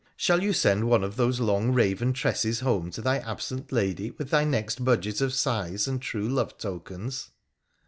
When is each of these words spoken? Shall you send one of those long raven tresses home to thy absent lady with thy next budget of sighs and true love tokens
Shall 0.17 0.41
you 0.41 0.51
send 0.51 0.85
one 0.85 1.03
of 1.03 1.15
those 1.15 1.39
long 1.39 1.73
raven 1.73 2.11
tresses 2.11 2.61
home 2.61 2.89
to 2.89 3.03
thy 3.03 3.19
absent 3.19 3.71
lady 3.71 4.09
with 4.09 4.31
thy 4.31 4.43
next 4.43 4.83
budget 4.83 5.21
of 5.21 5.31
sighs 5.31 5.87
and 5.87 6.01
true 6.01 6.27
love 6.27 6.57
tokens 6.57 7.29